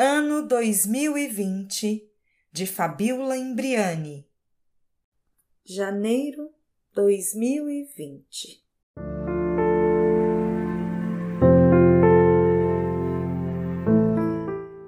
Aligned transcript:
Ano 0.00 0.46
2020 0.46 2.08
de 2.52 2.66
Fabiola 2.68 3.36
Imbriani. 3.36 4.24
Janeiro 5.64 6.50
2020. 6.94 8.64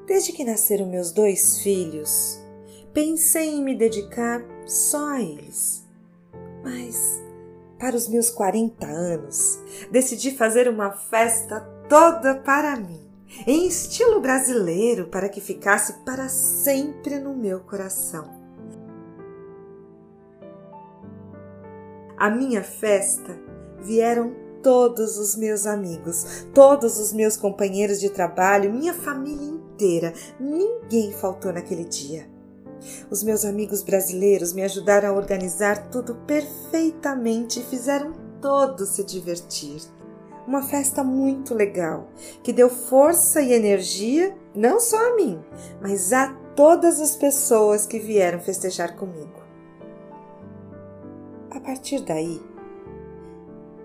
Desde 0.06 0.32
que 0.32 0.44
nasceram 0.44 0.86
meus 0.86 1.10
dois 1.10 1.58
filhos, 1.58 2.38
pensei 2.94 3.48
em 3.48 3.64
me 3.64 3.74
dedicar 3.74 4.40
só 4.64 5.08
a 5.08 5.20
eles. 5.20 5.84
Mas, 6.62 7.20
para 7.80 7.96
os 7.96 8.06
meus 8.06 8.30
40 8.30 8.86
anos, 8.86 9.58
decidi 9.90 10.30
fazer 10.30 10.68
uma 10.68 10.92
festa 10.92 11.58
toda 11.88 12.36
para 12.36 12.76
mim 12.76 13.09
em 13.46 13.66
estilo 13.66 14.20
brasileiro 14.20 15.06
para 15.06 15.28
que 15.28 15.40
ficasse 15.40 15.92
para 16.04 16.28
sempre 16.28 17.18
no 17.18 17.34
meu 17.34 17.60
coração. 17.60 18.28
A 22.16 22.28
minha 22.28 22.62
festa 22.62 23.38
vieram 23.82 24.34
todos 24.62 25.16
os 25.16 25.36
meus 25.36 25.66
amigos, 25.66 26.46
todos 26.52 26.98
os 26.98 27.12
meus 27.12 27.36
companheiros 27.36 27.98
de 27.98 28.10
trabalho, 28.10 28.72
minha 28.72 28.92
família 28.92 29.46
inteira. 29.46 30.12
Ninguém 30.38 31.12
faltou 31.12 31.52
naquele 31.52 31.84
dia. 31.84 32.28
Os 33.10 33.22
meus 33.22 33.44
amigos 33.44 33.82
brasileiros 33.82 34.52
me 34.52 34.62
ajudaram 34.62 35.10
a 35.10 35.16
organizar 35.16 35.90
tudo 35.90 36.14
perfeitamente 36.26 37.60
e 37.60 37.64
fizeram 37.64 38.12
todos 38.40 38.90
se 38.90 39.04
divertir 39.04 39.80
uma 40.50 40.62
festa 40.62 41.04
muito 41.04 41.54
legal, 41.54 42.08
que 42.42 42.52
deu 42.52 42.68
força 42.68 43.40
e 43.40 43.52
energia 43.52 44.36
não 44.52 44.80
só 44.80 45.12
a 45.12 45.14
mim, 45.14 45.40
mas 45.80 46.12
a 46.12 46.34
todas 46.56 47.00
as 47.00 47.14
pessoas 47.14 47.86
que 47.86 48.00
vieram 48.00 48.40
festejar 48.40 48.96
comigo. 48.96 49.40
A 51.52 51.60
partir 51.60 52.00
daí, 52.00 52.42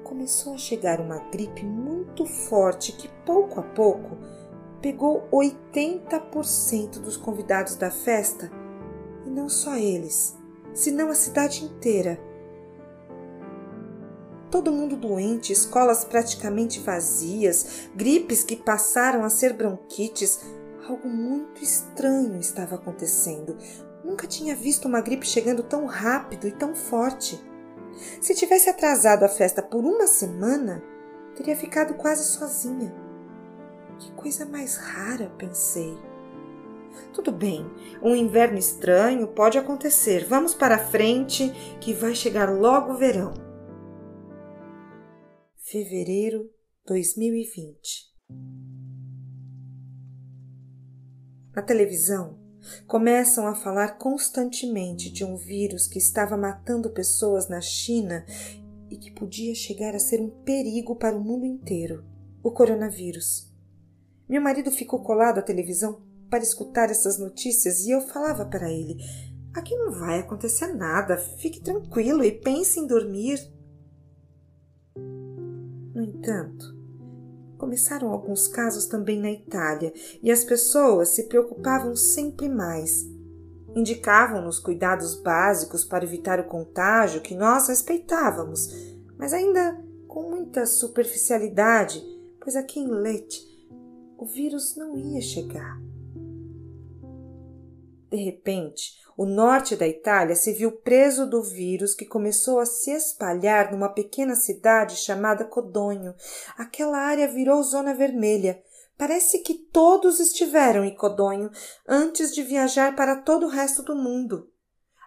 começou 0.04 0.56
a 0.56 0.58
chegar 0.58 1.00
uma 1.00 1.20
gripe 1.32 1.64
muito 1.64 2.26
forte 2.26 2.94
que 2.94 3.10
pouco 3.24 3.60
a 3.60 3.64
pouco 3.64 4.18
pegou 4.82 5.28
80% 5.32 7.00
dos 7.00 7.16
convidados 7.16 7.76
da 7.76 7.92
festa, 7.92 8.52
e 9.24 9.30
não 9.30 9.48
só 9.48 9.76
eles, 9.76 10.36
senão 10.74 11.10
a 11.12 11.16
cidade 11.16 11.64
inteira 11.64 12.20
todo 14.56 14.72
mundo 14.72 14.96
doente, 14.96 15.52
escolas 15.52 16.06
praticamente 16.06 16.80
vazias, 16.80 17.90
gripes 17.94 18.42
que 18.42 18.56
passaram 18.56 19.26
a 19.26 19.30
ser 19.30 19.52
bronquites. 19.52 20.40
Algo 20.88 21.10
muito 21.10 21.62
estranho 21.62 22.40
estava 22.40 22.76
acontecendo. 22.76 23.58
Nunca 24.02 24.26
tinha 24.26 24.56
visto 24.56 24.86
uma 24.88 25.02
gripe 25.02 25.28
chegando 25.28 25.62
tão 25.62 25.86
rápido 25.86 26.48
e 26.48 26.54
tão 26.54 26.74
forte. 26.74 27.38
Se 28.22 28.34
tivesse 28.34 28.70
atrasado 28.70 29.24
a 29.24 29.28
festa 29.28 29.62
por 29.62 29.84
uma 29.84 30.08
semana, 30.08 30.82
teria 31.36 31.58
ficado 31.58 31.96
quase 31.96 32.24
sozinha. 32.24 32.96
Que 34.00 34.10
coisa 34.14 34.46
mais 34.46 34.78
rara, 34.78 35.34
pensei. 35.38 35.98
Tudo 37.12 37.34
bem, 37.34 37.70
um 38.02 38.16
inverno 38.16 38.58
estranho 38.58 39.28
pode 39.28 39.58
acontecer. 39.58 40.26
Vamos 40.30 40.54
para 40.54 40.78
frente, 40.80 41.50
que 41.82 41.92
vai 41.92 42.16
chegar 42.16 42.50
logo 42.50 42.94
o 42.94 42.98
verão 42.98 43.45
fevereiro 45.68 46.48
2020. 46.86 48.14
Na 51.56 51.64
televisão, 51.64 52.38
começam 52.86 53.48
a 53.48 53.56
falar 53.56 53.98
constantemente 53.98 55.12
de 55.12 55.26
um 55.26 55.36
vírus 55.36 55.88
que 55.88 55.98
estava 55.98 56.38
matando 56.38 56.92
pessoas 56.92 57.50
na 57.50 57.62
China 57.62 58.24
e 58.92 58.96
que 58.96 59.10
podia 59.10 59.56
chegar 59.56 59.96
a 59.96 60.00
ser 60.00 60.22
um 60.22 60.30
perigo 60.30 60.96
para 60.96 61.18
o 61.18 61.24
mundo 61.24 61.48
inteiro 61.48 62.06
o 62.44 62.52
coronavírus. 62.52 63.52
Meu 64.30 64.44
marido 64.44 64.70
ficou 64.70 65.02
colado 65.02 65.40
à 65.40 65.42
televisão 65.42 66.00
para 66.30 66.44
escutar 66.44 66.92
essas 66.92 67.18
notícias 67.18 67.88
e 67.88 67.90
eu 67.90 68.02
falava 68.02 68.46
para 68.46 68.72
ele: 68.72 68.98
Aqui 69.52 69.76
não 69.76 69.92
vai 69.94 70.20
acontecer 70.20 70.76
nada, 70.76 71.18
fique 71.18 71.60
tranquilo 71.60 72.24
e 72.24 72.32
pense 72.32 72.80
em 72.80 72.86
dormir. 72.86 73.55
Entanto, 76.26 76.76
começaram 77.56 78.12
alguns 78.12 78.48
casos 78.48 78.88
também 78.88 79.20
na 79.20 79.32
Itália 79.32 79.94
e 80.24 80.32
as 80.32 80.44
pessoas 80.44 81.10
se 81.10 81.26
preocupavam 81.26 81.96
sempre 81.96 82.50
mais. 82.50 83.06
Indicavam-nos 83.76 84.58
cuidados 84.58 85.22
básicos 85.22 85.86
para 85.86 86.04
evitar 86.04 86.40
o 86.40 86.46
contágio 86.46 87.22
que 87.22 87.36
nós 87.36 87.68
respeitávamos, 87.68 88.70
mas 89.20 89.34
ainda 89.34 89.80
com 90.08 90.28
muita 90.28 90.66
superficialidade, 90.66 92.04
pois 92.42 92.56
aqui 92.56 92.80
em 92.80 92.88
Lete 92.88 93.46
o 94.18 94.26
vírus 94.26 94.76
não 94.76 94.98
ia 94.98 95.22
chegar. 95.22 95.80
De 98.10 98.18
repente, 98.18 98.94
o 99.18 99.26
norte 99.26 99.76
da 99.76 99.88
Itália 99.88 100.36
se 100.36 100.54
viu 100.54 100.72
preso 100.72 101.26
do 101.26 101.42
vírus 101.42 101.94
que 101.94 102.06
começou 102.06 102.60
a 102.60 102.66
se 102.66 102.92
espalhar 102.92 103.72
numa 103.72 103.90
pequena 103.90 104.36
cidade 104.36 104.96
chamada 104.98 105.46
Codonho. 105.46 106.14
Aquela 106.58 106.98
área 106.98 107.28
virou 107.28 107.64
zona 107.64 107.94
vermelha. 107.94 108.62
Parece 108.98 109.40
que 109.40 109.54
todos 109.54 110.20
estiveram 110.20 110.84
em 110.84 110.96
Codonho 110.96 111.50
antes 111.88 112.34
de 112.34 112.44
viajar 112.44 112.96
para 112.96 113.18
todo 113.22 113.46
o 113.46 113.50
resto 113.50 113.82
do 113.84 113.96
mundo. 113.96 114.50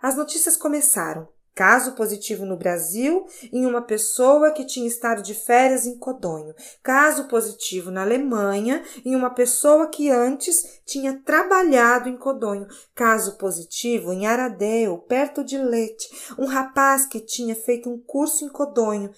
As 0.03 0.16
notícias 0.16 0.56
começaram 0.56 1.28
caso 1.59 1.97
positivo 1.97 2.47
no 2.47 2.57
Brasil 2.57 3.27
em 3.53 3.67
uma 3.67 3.83
pessoa 3.83 4.53
que 4.53 4.65
tinha 4.65 4.87
estado 4.87 5.21
de 5.23 5.35
férias 5.35 5.87
em 5.87 5.99
Codonho, 5.99 6.55
caso 6.85 7.27
positivo 7.27 7.91
na 7.91 8.03
Alemanha 8.03 8.85
em 9.05 9.17
uma 9.17 9.29
pessoa 9.29 9.89
que 9.89 10.09
antes 10.09 10.81
tinha 10.87 11.21
trabalhado 11.25 12.09
em 12.09 12.17
Codonho, 12.17 12.69
caso 12.95 13.37
positivo 13.39 14.13
em 14.13 14.25
Aradeu, 14.25 14.99
perto 14.99 15.43
de 15.43 15.59
Lete, 15.59 16.09
um 16.39 16.47
rapaz 16.47 17.07
que 17.07 17.19
tinha 17.19 17.57
feito 17.57 17.91
um 17.91 17.99
curso 17.99 18.45
em 18.45 18.49
Codonho. 18.49 19.11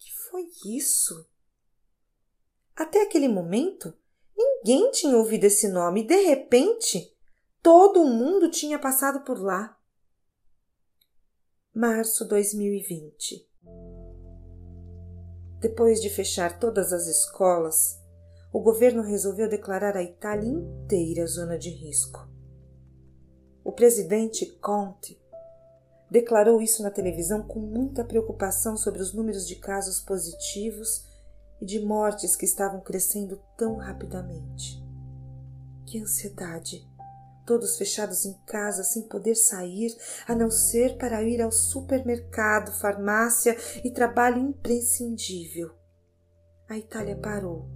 Que 0.00 0.10
foi 0.28 0.48
isso? 0.66 1.28
Até 2.74 3.02
aquele 3.02 3.28
momento, 3.28 3.94
ninguém 4.36 4.90
tinha 4.90 5.16
ouvido 5.16 5.44
esse 5.44 5.68
nome. 5.68 6.00
E, 6.00 6.06
de 6.08 6.22
repente, 6.22 7.16
todo 7.62 8.04
mundo 8.04 8.50
tinha 8.50 8.80
passado 8.80 9.20
por 9.20 9.40
lá 9.40 9.77
março 11.78 12.24
2020. 12.24 13.48
Depois 15.60 16.02
de 16.02 16.10
fechar 16.10 16.58
todas 16.58 16.92
as 16.92 17.06
escolas, 17.06 18.02
o 18.52 18.58
governo 18.58 19.00
resolveu 19.00 19.48
declarar 19.48 19.96
a 19.96 20.02
Itália 20.02 20.48
inteira 20.48 21.24
zona 21.24 21.56
de 21.56 21.70
risco. 21.70 22.28
O 23.62 23.70
presidente 23.70 24.44
Conte 24.60 25.22
declarou 26.10 26.60
isso 26.60 26.82
na 26.82 26.90
televisão 26.90 27.46
com 27.46 27.60
muita 27.60 28.02
preocupação 28.02 28.76
sobre 28.76 29.00
os 29.00 29.14
números 29.14 29.46
de 29.46 29.54
casos 29.54 30.00
positivos 30.00 31.06
e 31.60 31.64
de 31.64 31.78
mortes 31.78 32.34
que 32.34 32.44
estavam 32.44 32.80
crescendo 32.80 33.40
tão 33.56 33.76
rapidamente. 33.76 34.82
Que 35.86 36.00
ansiedade! 36.00 36.87
Todos 37.48 37.78
fechados 37.78 38.26
em 38.26 38.34
casa 38.44 38.84
sem 38.84 39.08
poder 39.08 39.34
sair, 39.34 39.96
a 40.26 40.34
não 40.34 40.50
ser 40.50 40.98
para 40.98 41.22
ir 41.22 41.40
ao 41.40 41.50
supermercado, 41.50 42.78
farmácia 42.78 43.56
e 43.82 43.90
trabalho 43.90 44.38
imprescindível. 44.38 45.70
A 46.68 46.76
Itália 46.76 47.16
parou. 47.16 47.66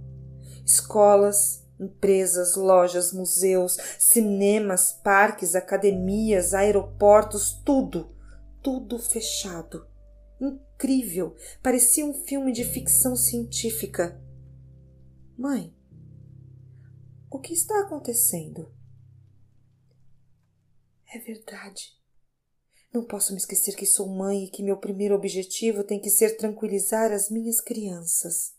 Escolas, 0.63 1.65
empresas, 1.79 2.55
lojas, 2.55 3.11
museus, 3.11 3.79
cinemas, 3.97 4.93
parques, 4.93 5.55
academias, 5.55 6.53
aeroportos, 6.53 7.59
tudo, 7.65 8.15
tudo 8.61 8.99
fechado. 8.99 9.87
Incrível! 10.39 11.35
Parecia 11.63 12.05
um 12.05 12.13
filme 12.13 12.51
de 12.51 12.63
ficção 12.63 13.15
científica. 13.15 14.21
Mãe, 15.35 15.75
o 17.31 17.39
que 17.39 17.53
está 17.53 17.79
acontecendo? 17.79 18.71
É 21.13 21.19
verdade. 21.19 21.95
Não 22.91 23.05
posso 23.05 23.33
me 23.33 23.37
esquecer 23.37 23.75
que 23.75 23.85
sou 23.85 24.07
mãe 24.07 24.45
e 24.45 24.49
que 24.49 24.63
meu 24.63 24.77
primeiro 24.77 25.13
objetivo 25.13 25.83
tem 25.83 25.99
que 25.99 26.09
ser 26.09 26.37
tranquilizar 26.37 27.11
as 27.11 27.29
minhas 27.29 27.61
crianças. 27.61 28.55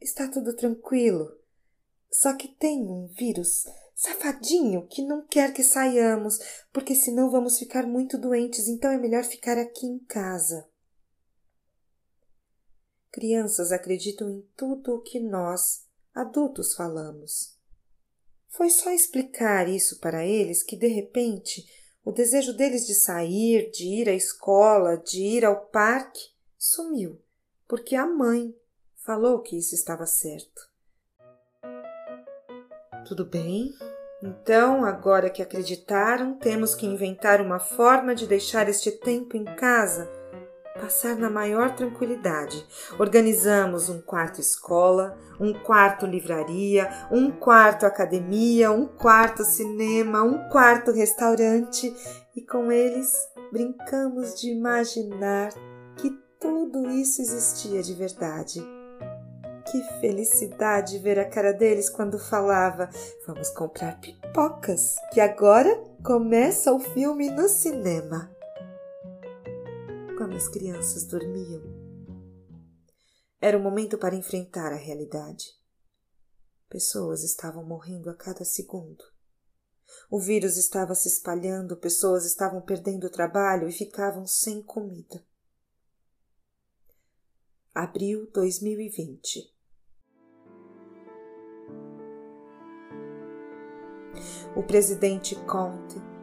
Está 0.00 0.28
tudo 0.28 0.54
tranquilo. 0.54 1.40
Só 2.10 2.36
que 2.36 2.48
tem 2.48 2.82
um 2.82 3.06
vírus 3.06 3.66
safadinho 3.94 4.86
que 4.88 5.00
não 5.02 5.24
quer 5.24 5.54
que 5.54 5.62
saiamos, 5.62 6.38
porque 6.72 6.94
senão 6.94 7.30
vamos 7.30 7.56
ficar 7.56 7.86
muito 7.86 8.18
doentes, 8.18 8.66
então 8.66 8.90
é 8.90 8.98
melhor 8.98 9.22
ficar 9.22 9.56
aqui 9.56 9.86
em 9.86 9.98
casa. 10.00 10.68
Crianças 13.12 13.70
acreditam 13.70 14.28
em 14.28 14.42
tudo 14.56 14.96
o 14.96 15.02
que 15.02 15.20
nós, 15.20 15.86
adultos, 16.12 16.74
falamos. 16.74 17.55
Foi 18.56 18.70
só 18.70 18.90
explicar 18.90 19.68
isso 19.68 20.00
para 20.00 20.24
eles 20.24 20.62
que, 20.62 20.76
de 20.76 20.86
repente, 20.86 21.62
o 22.02 22.10
desejo 22.10 22.54
deles 22.56 22.86
de 22.86 22.94
sair, 22.94 23.70
de 23.70 23.84
ir 23.84 24.08
à 24.08 24.14
escola, 24.14 24.96
de 24.96 25.20
ir 25.20 25.44
ao 25.44 25.66
parque, 25.66 26.20
sumiu, 26.56 27.20
porque 27.68 27.94
a 27.94 28.06
mãe 28.06 28.54
falou 29.04 29.40
que 29.40 29.58
isso 29.58 29.74
estava 29.74 30.06
certo. 30.06 30.70
Tudo 33.06 33.26
bem, 33.26 33.74
então, 34.22 34.86
agora 34.86 35.28
que 35.28 35.42
acreditaram, 35.42 36.38
temos 36.38 36.74
que 36.74 36.86
inventar 36.86 37.42
uma 37.42 37.60
forma 37.60 38.14
de 38.14 38.26
deixar 38.26 38.70
este 38.70 38.90
tempo 38.90 39.36
em 39.36 39.44
casa 39.44 40.10
passar 40.76 41.16
na 41.16 41.28
maior 41.28 41.74
tranquilidade. 41.74 42.64
Organizamos 42.98 43.88
um 43.88 44.00
quarto 44.00 44.40
escola, 44.40 45.16
um 45.40 45.52
quarto 45.52 46.06
livraria, 46.06 46.88
um 47.10 47.30
quarto 47.30 47.86
academia, 47.86 48.70
um 48.70 48.86
quarto 48.86 49.44
cinema, 49.44 50.22
um 50.22 50.48
quarto 50.48 50.92
restaurante 50.92 51.94
e 52.34 52.42
com 52.42 52.70
eles 52.70 53.12
brincamos 53.52 54.40
de 54.40 54.50
imaginar 54.50 55.50
que 55.96 56.10
tudo 56.40 56.90
isso 56.90 57.22
existia 57.22 57.82
de 57.82 57.94
verdade. 57.94 58.62
Que 59.70 59.82
felicidade 60.00 60.98
ver 60.98 61.18
a 61.18 61.24
cara 61.28 61.52
deles 61.52 61.90
quando 61.90 62.18
falava: 62.18 62.88
Vamos 63.26 63.50
comprar 63.50 63.98
pipocas, 64.00 64.94
que 65.12 65.20
agora 65.20 65.76
começa 66.04 66.72
o 66.72 66.78
filme 66.78 67.30
no 67.30 67.48
cinema. 67.48 68.35
As 70.36 70.48
crianças 70.48 71.04
dormiam, 71.04 71.62
era 73.40 73.56
o 73.56 73.62
momento 73.62 73.96
para 73.96 74.14
enfrentar 74.14 74.70
a 74.70 74.76
realidade. 74.76 75.46
Pessoas 76.68 77.24
estavam 77.24 77.64
morrendo 77.64 78.10
a 78.10 78.14
cada 78.14 78.44
segundo. 78.44 79.02
O 80.10 80.20
vírus 80.20 80.58
estava 80.58 80.94
se 80.94 81.08
espalhando, 81.08 81.74
pessoas 81.74 82.26
estavam 82.26 82.60
perdendo 82.60 83.06
o 83.06 83.10
trabalho 83.10 83.66
e 83.66 83.72
ficavam 83.72 84.26
sem 84.26 84.62
comida. 84.62 85.24
Abril 87.74 88.30
2020 88.30 89.56
O 94.54 94.62
presidente 94.62 95.34
Conte 95.46 96.15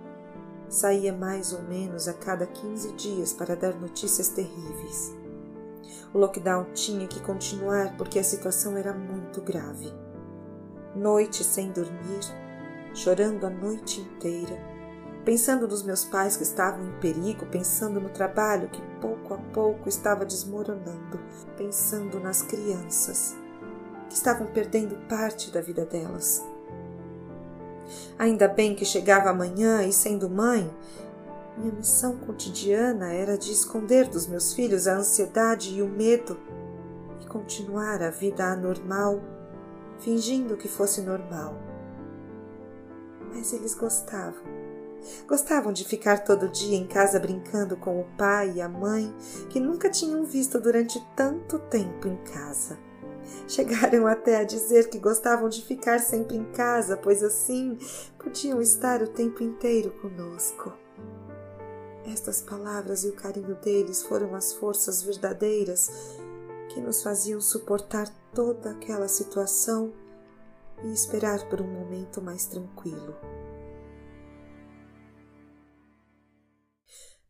saía 0.73 1.13
mais 1.13 1.53
ou 1.53 1.61
menos 1.61 2.07
a 2.07 2.13
cada 2.13 2.47
15 2.47 2.93
dias 2.93 3.31
para 3.31 3.55
dar 3.55 3.75
notícias 3.75 4.29
terríveis. 4.29 5.13
O 6.11 6.17
lockdown 6.17 6.65
tinha 6.73 7.07
que 7.07 7.21
continuar 7.21 7.95
porque 7.95 8.17
a 8.17 8.23
situação 8.23 8.75
era 8.75 8.91
muito 8.91 9.39
grave. 9.41 9.93
Noite 10.95 11.43
sem 11.43 11.71
dormir, 11.71 12.21
chorando 12.93 13.45
a 13.45 13.49
noite 13.49 14.01
inteira, 14.01 14.57
pensando 15.23 15.67
nos 15.67 15.83
meus 15.83 16.05
pais 16.05 16.37
que 16.37 16.43
estavam 16.43 16.87
em 16.87 16.99
perigo, 16.99 17.45
pensando 17.45 18.01
no 18.01 18.09
trabalho 18.09 18.69
que 18.69 18.81
pouco 18.99 19.35
a 19.35 19.37
pouco 19.37 19.87
estava 19.87 20.25
desmoronando, 20.25 21.19
pensando 21.55 22.19
nas 22.19 22.41
crianças 22.41 23.35
que 24.09 24.15
estavam 24.15 24.47
perdendo 24.47 24.95
parte 25.07 25.51
da 25.51 25.61
vida 25.61 25.85
delas 25.85 26.43
Ainda 28.17 28.47
bem 28.47 28.75
que 28.75 28.85
chegava 28.85 29.29
amanhã 29.29 29.83
e, 29.83 29.91
sendo 29.91 30.29
mãe, 30.29 30.69
minha 31.57 31.73
missão 31.73 32.17
cotidiana 32.17 33.13
era 33.13 33.37
de 33.37 33.51
esconder 33.51 34.07
dos 34.07 34.25
meus 34.25 34.53
filhos 34.53 34.87
a 34.87 34.95
ansiedade 34.95 35.75
e 35.75 35.81
o 35.81 35.87
medo 35.87 36.39
e 37.21 37.27
continuar 37.27 38.01
a 38.01 38.09
vida 38.09 38.45
anormal, 38.45 39.21
fingindo 39.99 40.57
que 40.57 40.67
fosse 40.67 41.01
normal. 41.01 41.55
Mas 43.31 43.53
eles 43.53 43.75
gostavam. 43.75 44.43
Gostavam 45.27 45.73
de 45.73 45.83
ficar 45.83 46.23
todo 46.23 46.49
dia 46.49 46.77
em 46.77 46.87
casa 46.87 47.19
brincando 47.19 47.75
com 47.75 47.99
o 47.99 48.05
pai 48.17 48.53
e 48.55 48.61
a 48.61 48.69
mãe 48.69 49.13
que 49.49 49.59
nunca 49.59 49.89
tinham 49.89 50.23
visto 50.23 50.59
durante 50.59 50.99
tanto 51.15 51.59
tempo 51.59 52.07
em 52.07 52.15
casa. 52.23 52.77
Chegaram 53.47 54.07
até 54.07 54.37
a 54.37 54.43
dizer 54.43 54.89
que 54.89 54.99
gostavam 54.99 55.49
de 55.49 55.63
ficar 55.63 55.99
sempre 55.99 56.35
em 56.37 56.45
casa, 56.51 56.97
pois 56.97 57.23
assim 57.23 57.77
podiam 58.17 58.61
estar 58.61 59.01
o 59.01 59.07
tempo 59.07 59.43
inteiro 59.43 59.91
conosco. 60.01 60.73
Estas 62.05 62.41
palavras 62.41 63.03
e 63.03 63.09
o 63.09 63.13
carinho 63.13 63.55
deles 63.55 64.03
foram 64.03 64.35
as 64.35 64.53
forças 64.53 65.01
verdadeiras 65.01 65.89
que 66.69 66.81
nos 66.81 67.01
faziam 67.01 67.39
suportar 67.39 68.09
toda 68.33 68.71
aquela 68.71 69.07
situação 69.07 69.93
e 70.83 70.91
esperar 70.91 71.47
por 71.49 71.61
um 71.61 71.67
momento 71.67 72.21
mais 72.21 72.45
tranquilo. 72.45 73.15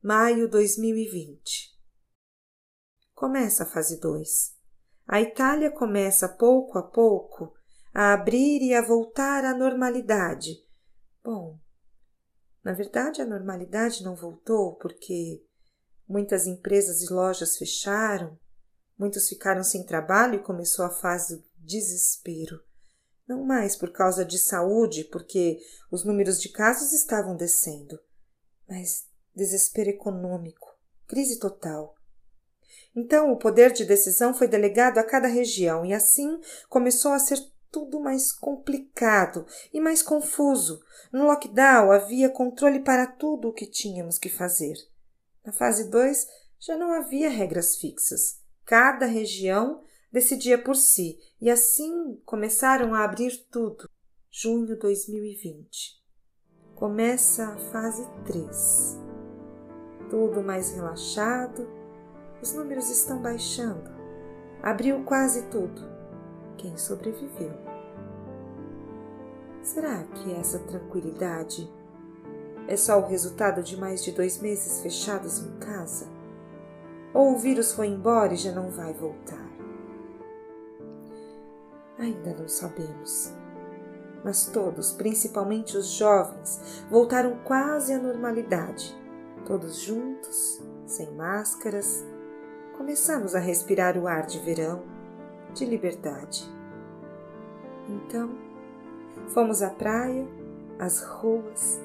Maio 0.02 0.50
2020 0.50 1.72
Começa 3.14 3.64
a 3.64 3.66
fase 3.66 4.00
2 4.02 4.53
a 5.08 5.22
Itália 5.22 5.72
começa 5.72 6.28
pouco 6.28 6.78
a 6.78 6.84
pouco 6.84 7.54
a 7.94 8.14
abrir 8.14 8.62
e 8.62 8.74
a 8.74 8.82
voltar 8.82 9.46
à 9.46 9.56
normalidade. 9.56 10.58
Bom, 11.24 11.60
na 12.64 12.74
verdade 12.74 13.22
a 13.22 13.26
normalidade 13.26 14.04
não 14.04 14.16
voltou 14.16 14.76
porque 14.76 15.46
muitas 16.08 16.48
empresas 16.48 17.02
e 17.02 17.14
lojas 17.14 17.58
fecharam, 17.58 18.40
muitos 18.98 19.30
ficaram 19.30 19.64
sem 19.64 19.86
trabalho 19.86 20.36
e 20.36 20.44
começou 20.44 20.86
a 20.86 20.90
fase 20.90 21.38
do 21.38 21.44
desespero. 21.58 22.60
Não 23.28 23.44
mais 23.46 23.76
por 23.76 23.92
causa 23.92 24.26
de 24.26 24.38
saúde, 24.38 25.06
porque 25.06 25.58
os 25.90 26.04
números 26.04 26.42
de 26.42 26.50
casos 26.50 26.92
estavam 26.92 27.38
descendo, 27.38 27.98
mas 28.68 29.08
desespero 29.34 29.90
econômico, 29.90 30.68
crise 31.08 31.40
total. 31.40 31.96
Então 32.96 33.32
o 33.32 33.38
poder 33.38 33.72
de 33.72 33.86
decisão 33.86 34.34
foi 34.34 34.48
delegado 34.48 34.98
a 35.00 35.04
cada 35.04 35.28
região 35.28 35.86
e 35.86 35.94
assim 35.94 36.40
começou 36.70 37.12
a 37.12 37.20
ser 37.20 37.40
tudo 37.72 38.00
mais 38.00 38.32
complicado 38.32 39.48
e 39.74 39.80
mais 39.80 40.04
confuso. 40.04 40.80
No 41.12 41.26
lockdown 41.26 41.92
havia 41.92 42.30
controle 42.30 42.80
para 42.80 43.08
tudo 43.08 43.50
o 43.50 43.54
que 43.54 43.66
tínhamos 43.66 44.20
que 44.20 44.30
fazer. 44.30 44.76
Na 45.44 45.52
fase 45.52 45.90
2 45.90 46.28
já 46.60 46.78
não 46.78 46.94
havia 46.94 47.30
regras 47.30 47.76
fixas. 47.76 48.40
Cada 48.64 49.08
região 49.08 49.84
decidia 50.12 50.58
por 50.58 50.76
si 50.76 51.18
e 51.42 51.50
assim 51.50 52.22
começaram 52.24 52.94
a 52.94 53.04
abrir 53.04 53.46
tudo. 53.50 53.90
Junho 54.30 54.78
2020. 54.78 56.02
Começa 56.76 57.48
a 57.48 57.58
fase 57.72 58.08
3. 58.26 59.00
Tudo 60.10 60.44
mais 60.44 60.72
relaxado 60.72 61.83
os 62.44 62.54
números 62.54 62.90
estão 62.90 63.22
baixando. 63.22 63.90
Abriu 64.62 65.02
quase 65.06 65.44
tudo. 65.44 65.82
Quem 66.58 66.76
sobreviveu? 66.76 67.54
Será 69.62 70.04
que 70.04 70.34
essa 70.34 70.60
tranquilidade 70.60 71.72
é 72.68 72.76
só 72.76 73.00
o 73.00 73.08
resultado 73.08 73.64
de 73.64 73.78
mais 73.78 74.04
de 74.04 74.12
dois 74.12 74.40
meses 74.40 74.82
fechados 74.82 75.40
em 75.40 75.58
casa? 75.58 76.06
Ou 77.14 77.34
o 77.34 77.38
vírus 77.38 77.72
foi 77.72 77.88
embora 77.88 78.34
e 78.34 78.38
já 78.38 78.52
não 78.52 78.70
vai 78.70 78.92
voltar? 78.94 79.50
Ainda 81.98 82.34
não 82.34 82.50
sabemos. 82.50 83.34
Mas 84.22 84.48
todos, 84.48 84.92
principalmente 84.92 85.78
os 85.78 85.88
jovens, 85.92 86.84
voltaram 86.90 87.40
quase 87.46 87.94
à 87.94 88.00
normalidade, 88.00 88.94
todos 89.46 89.80
juntos, 89.80 90.62
sem 90.86 91.10
máscaras, 91.12 92.06
começamos 92.78 93.36
a 93.36 93.40
respirar 93.40 93.98
o 93.98 94.08
ar 94.08 94.26
de 94.26 94.40
verão, 94.40 94.84
de 95.54 95.66
liberdade. 95.66 96.44
Então, 97.88 98.32
fomos 99.30 99.62
à 99.62 99.70
praia, 99.70 100.26
às 100.80 101.02
ruas, 101.02 101.80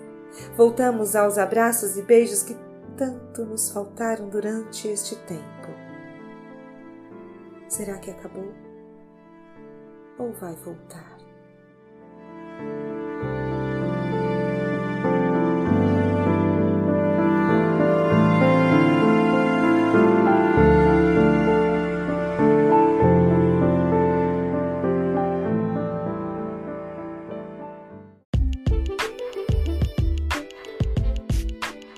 voltamos 0.56 1.14
aos 1.14 1.38
abraços 1.38 1.96
e 1.96 2.02
beijos 2.02 2.42
que 2.42 2.56
tanto 2.96 3.44
nos 3.44 3.70
faltaram 3.70 4.28
durante 4.28 4.88
este 4.88 5.16
tempo. 5.24 5.68
Será 7.68 7.98
que 7.98 8.10
acabou? 8.10 8.52
Ou 10.18 10.32
vai 10.32 10.54
voltar? 10.54 11.17